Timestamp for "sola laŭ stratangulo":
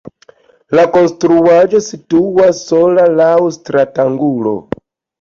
2.73-4.61